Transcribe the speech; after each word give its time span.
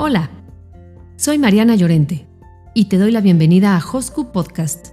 Hola, 0.00 0.30
soy 1.16 1.38
Mariana 1.38 1.74
Llorente 1.74 2.28
y 2.72 2.84
te 2.84 2.98
doy 2.98 3.10
la 3.10 3.20
bienvenida 3.20 3.74
a 3.74 3.82
Hosku 3.84 4.30
Podcast, 4.30 4.90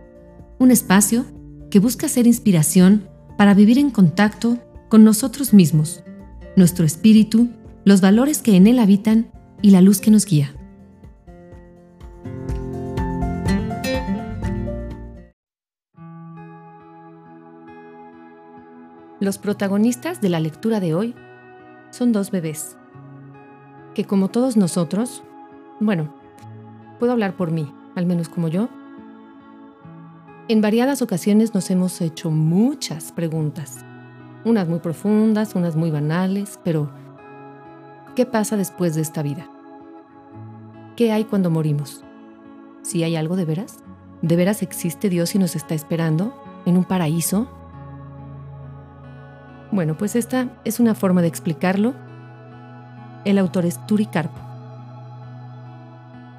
un 0.58 0.72
espacio 0.72 1.26
que 1.70 1.78
busca 1.78 2.10
ser 2.10 2.26
inspiración 2.26 3.08
para 3.38 3.54
vivir 3.54 3.78
en 3.78 3.92
contacto 3.92 4.58
con 4.90 5.04
nosotros 5.04 5.54
mismos, 5.54 6.04
nuestro 6.56 6.88
espíritu, 6.88 7.50
los 7.84 8.02
valores 8.02 8.42
que 8.42 8.56
en 8.56 8.66
él 8.66 8.80
habitan 8.80 9.32
y 9.62 9.70
la 9.70 9.82
luz 9.82 10.02
que 10.02 10.10
nos 10.10 10.26
guía. 10.26 10.56
Los 19.20 19.38
protagonistas 19.38 20.20
de 20.20 20.30
la 20.30 20.40
lectura 20.40 20.80
de 20.80 20.96
hoy 20.96 21.14
son 21.92 22.12
dos 22.12 22.32
bebés, 22.32 22.76
que 23.96 24.06
como 24.06 24.28
todos 24.28 24.58
nosotros, 24.58 25.24
bueno, 25.80 26.14
puedo 27.00 27.12
hablar 27.12 27.36
por 27.36 27.50
mí, 27.50 27.74
al 27.96 28.06
menos 28.06 28.30
como 28.30 28.48
yo, 28.48 28.70
en 30.48 30.62
variadas 30.62 31.02
ocasiones 31.02 31.56
nos 31.56 31.72
hemos 31.72 32.00
hecho 32.02 32.30
muchas 32.30 33.12
preguntas, 33.12 33.84
unas 34.44 34.68
muy 34.68 34.78
profundas, 34.78 35.56
unas 35.56 35.76
muy 35.76 35.90
banales, 35.90 36.60
pero 36.64 36.92
¿qué 38.16 38.28
pasa 38.28 38.56
después 38.58 38.94
de 38.94 39.02
esta 39.02 39.24
vida? 39.24 39.50
¿Qué 40.96 41.12
hay 41.12 41.24
cuando 41.24 41.50
morimos? 41.50 42.04
¿Si 42.84 43.02
hay 43.02 43.16
algo 43.16 43.36
de 43.36 43.46
veras? 43.46 43.80
¿De 44.22 44.36
veras 44.36 44.62
existe 44.62 45.10
Dios 45.10 45.34
y 45.34 45.40
nos 45.40 45.56
está 45.56 45.74
esperando 45.74 46.40
en 46.68 46.78
un 46.78 46.84
paraíso 46.84 47.50
bueno, 49.76 49.98
pues 49.98 50.16
esta 50.16 50.58
es 50.64 50.80
una 50.80 50.96
forma 50.96 51.22
de 51.22 51.28
explicarlo. 51.28 51.96
El 53.26 53.40
autor 53.40 53.66
es 53.66 53.86
Turi 53.88 54.06
Carpo. 54.06 54.40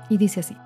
Y 0.08 0.16
dice 0.18 0.40
así. 0.40 0.56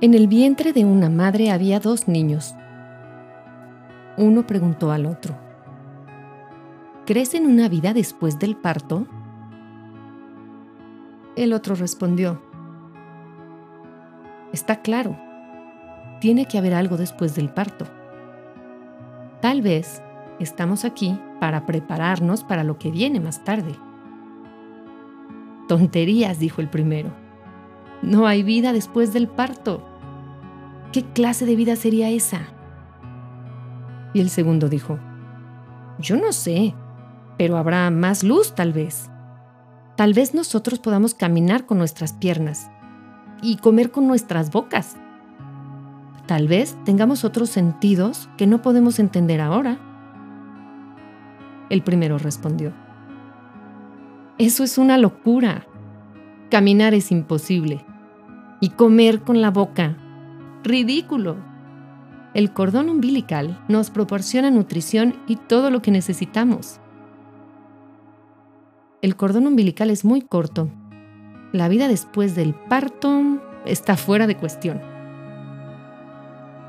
En 0.00 0.14
el 0.14 0.28
vientre 0.28 0.72
de 0.72 0.84
una 0.84 1.10
madre 1.10 1.50
había 1.50 1.80
dos 1.80 2.06
niños. 2.06 2.54
Uno 4.16 4.46
preguntó 4.46 4.92
al 4.92 5.06
otro, 5.06 5.36
¿crees 7.06 7.34
en 7.34 7.46
una 7.46 7.68
vida 7.68 7.92
después 7.92 8.38
del 8.38 8.56
parto? 8.56 9.06
El 11.34 11.52
otro 11.52 11.74
respondió, 11.74 12.40
está 14.52 14.80
claro, 14.80 15.18
tiene 16.20 16.46
que 16.46 16.56
haber 16.56 16.72
algo 16.72 16.96
después 16.96 17.34
del 17.34 17.50
parto. 17.50 17.84
Tal 19.40 19.60
vez 19.60 20.02
Estamos 20.38 20.84
aquí 20.84 21.18
para 21.40 21.66
prepararnos 21.66 22.44
para 22.44 22.64
lo 22.64 22.78
que 22.78 22.90
viene 22.90 23.20
más 23.20 23.44
tarde. 23.44 23.74
Tonterías, 25.68 26.38
dijo 26.38 26.60
el 26.60 26.68
primero. 26.68 27.10
No 28.02 28.26
hay 28.26 28.42
vida 28.42 28.72
después 28.72 29.12
del 29.12 29.28
parto. 29.28 29.82
¿Qué 30.92 31.02
clase 31.02 31.46
de 31.46 31.56
vida 31.56 31.76
sería 31.76 32.10
esa? 32.10 32.42
Y 34.14 34.20
el 34.20 34.30
segundo 34.30 34.68
dijo, 34.68 34.98
yo 35.98 36.16
no 36.16 36.32
sé, 36.32 36.74
pero 37.38 37.56
habrá 37.56 37.90
más 37.90 38.22
luz 38.22 38.54
tal 38.54 38.72
vez. 38.72 39.10
Tal 39.96 40.12
vez 40.12 40.34
nosotros 40.34 40.78
podamos 40.78 41.14
caminar 41.14 41.66
con 41.66 41.78
nuestras 41.78 42.12
piernas 42.12 42.70
y 43.42 43.56
comer 43.56 43.90
con 43.90 44.06
nuestras 44.06 44.50
bocas. 44.50 44.96
Tal 46.26 46.48
vez 46.48 46.76
tengamos 46.84 47.24
otros 47.24 47.50
sentidos 47.50 48.28
que 48.36 48.46
no 48.46 48.62
podemos 48.62 48.98
entender 48.98 49.40
ahora. 49.40 49.78
El 51.68 51.82
primero 51.82 52.18
respondió, 52.18 52.72
Eso 54.38 54.62
es 54.64 54.78
una 54.78 54.98
locura. 54.98 55.66
Caminar 56.50 56.94
es 56.94 57.10
imposible. 57.10 57.84
Y 58.60 58.70
comer 58.70 59.22
con 59.22 59.40
la 59.40 59.50
boca. 59.50 59.96
Ridículo. 60.62 61.36
El 62.34 62.52
cordón 62.52 62.88
umbilical 62.88 63.58
nos 63.68 63.90
proporciona 63.90 64.50
nutrición 64.50 65.16
y 65.26 65.36
todo 65.36 65.70
lo 65.70 65.82
que 65.82 65.90
necesitamos. 65.90 66.80
El 69.02 69.16
cordón 69.16 69.46
umbilical 69.46 69.90
es 69.90 70.04
muy 70.04 70.20
corto. 70.20 70.68
La 71.52 71.68
vida 71.68 71.88
después 71.88 72.34
del 72.34 72.54
parto 72.54 73.40
está 73.64 73.96
fuera 73.96 74.26
de 74.26 74.36
cuestión. 74.36 74.80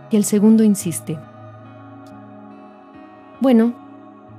Y 0.09 0.15
el 0.15 0.23
segundo 0.23 0.63
insiste. 0.63 1.17
Bueno, 3.41 3.86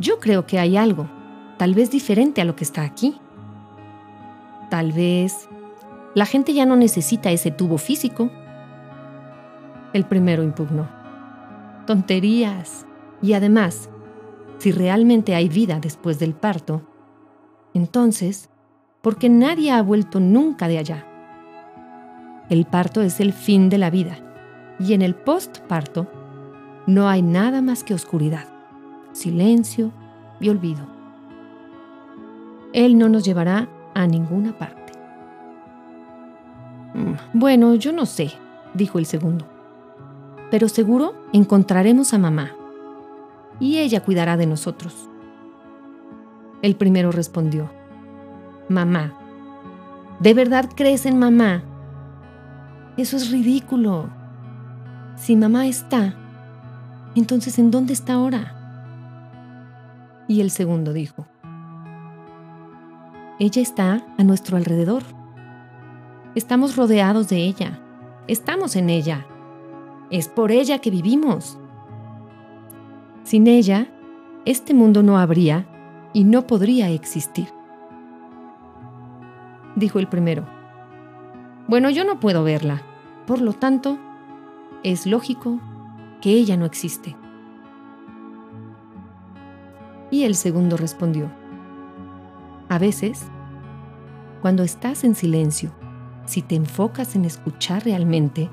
yo 0.01 0.21
creo 0.21 0.47
que 0.47 0.59
hay 0.59 0.77
algo, 0.77 1.09
tal 1.57 1.75
vez 1.75 1.91
diferente 1.91 2.41
a 2.41 2.45
lo 2.45 2.55
que 2.55 2.65
está 2.65 2.83
aquí. 2.83 3.21
Tal 4.71 4.93
vez 4.93 5.49
la 6.15 6.25
gente 6.25 6.55
ya 6.55 6.67
no 6.67 6.77
necesita 6.77 7.31
ese 7.31 7.51
tubo 7.51 7.79
físico. 7.79 8.31
El 9.93 10.05
primero 10.05 10.43
impugnó. 10.43 10.89
Tonterías. 11.87 12.87
Y 13.21 13.33
además, 13.33 13.91
si 14.59 14.71
realmente 14.71 15.35
hay 15.35 15.49
vida 15.49 15.81
después 15.81 16.21
del 16.21 16.35
parto, 16.35 16.83
entonces, 17.75 18.51
¿por 19.03 19.19
qué 19.19 19.29
nadie 19.29 19.73
ha 19.73 19.83
vuelto 19.83 20.21
nunca 20.21 20.69
de 20.69 20.79
allá? 20.79 21.05
El 22.51 22.67
parto 22.67 23.03
es 23.03 23.19
el 23.19 23.33
fin 23.33 23.69
de 23.69 23.79
la 23.79 23.91
vida 23.91 24.19
y 24.79 24.93
en 24.93 25.03
el 25.03 25.17
postparto 25.17 26.07
no 26.87 27.09
hay 27.09 27.23
nada 27.23 27.61
más 27.63 27.83
que 27.83 27.95
oscuridad 27.95 28.58
silencio 29.19 29.91
y 30.41 30.49
olvido. 30.49 30.87
Él 32.73 32.97
no 32.99 33.09
nos 33.09 33.25
llevará 33.25 33.69
a 33.95 34.07
ninguna 34.07 34.57
parte. 34.57 34.93
Mm, 36.95 37.39
bueno, 37.39 37.75
yo 37.75 37.93
no 37.93 38.07
sé, 38.07 38.33
dijo 38.75 38.99
el 38.99 39.07
segundo, 39.07 39.47
pero 40.51 40.69
seguro 40.69 41.15
encontraremos 41.33 42.15
a 42.15 42.19
mamá 42.19 42.53
y 43.59 43.79
ella 43.79 44.05
cuidará 44.05 44.37
de 44.37 44.47
nosotros. 44.47 45.09
El 46.63 46.77
primero 46.77 47.11
respondió, 47.11 47.71
Mamá, 48.69 49.15
¿de 50.21 50.35
verdad 50.35 50.69
crees 50.75 51.07
en 51.07 51.19
mamá? 51.19 51.63
Eso 52.97 53.17
es 53.17 53.31
ridículo. 53.31 54.11
Si 55.17 55.35
mamá 55.37 55.67
está, 55.67 56.15
entonces 57.15 57.59
¿en 57.59 57.71
dónde 57.71 57.93
está 57.95 58.15
ahora? 58.15 58.58
Y 60.29 60.43
el 60.43 60.51
segundo 60.51 60.93
dijo, 60.93 61.27
ella 63.41 63.63
está 63.63 64.05
a 64.19 64.25
nuestro 64.25 64.57
alrededor. 64.57 65.03
Estamos 66.35 66.77
rodeados 66.77 67.29
de 67.29 67.39
ella. 67.39 67.81
Estamos 68.27 68.77
en 68.77 68.91
ella. 68.91 69.27
Es 70.11 70.29
por 70.29 70.53
ella 70.53 70.81
que 70.81 70.91
vivimos. 70.91 71.59
Sin 73.23 73.47
ella, 73.47 73.89
este 74.45 74.75
mundo 74.75 75.03
no 75.03 75.19
habría 75.19 75.67
y 76.13 76.25
no 76.25 76.47
podría 76.47 76.91
existir. 76.91 77.49
Dijo 79.77 79.99
el 79.99 80.09
primero. 80.09 80.47
Bueno, 81.69 81.91
yo 81.91 82.05
no 82.05 82.21
puedo 82.21 82.45
verla. 82.45 82.83
Por 83.27 83.41
lo 83.41 83.53
tanto, 83.53 83.99
es 84.83 85.07
lógico 85.07 85.61
que 86.21 86.31
ella 86.31 86.57
no 86.57 86.65
existe. 86.67 87.17
Y 90.11 90.25
el 90.25 90.35
segundo 90.35 90.77
respondió, 90.77 91.31
a 92.69 92.79
veces, 92.79 93.23
cuando 94.43 94.63
estás 94.63 95.05
en 95.05 95.15
silencio, 95.15 95.73
si 96.27 96.43
te 96.43 96.55
enfocas 96.55 97.17
en 97.17 97.25
escuchar 97.25 97.85
realmente, 97.85 98.51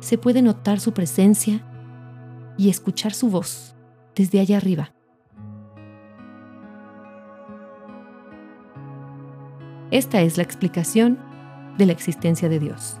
se 0.00 0.18
puede 0.18 0.42
notar 0.42 0.78
su 0.78 0.92
presencia 0.92 1.60
y 2.56 2.70
escuchar 2.70 3.12
su 3.12 3.28
voz 3.28 3.74
desde 4.14 4.40
allá 4.40 4.56
arriba. 4.56 4.92
Esta 9.90 10.20
es 10.20 10.36
la 10.36 10.42
explicación 10.42 11.18
de 11.78 11.86
la 11.86 11.92
existencia 11.92 12.48
de 12.48 12.58
Dios. 12.58 13.00